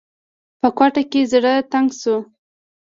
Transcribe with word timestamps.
په 0.59 0.67
کوټه 0.77 1.01
کې 1.11 1.21
زړه 1.31 1.53
تنګ 1.71 1.89
شو. 2.01 2.17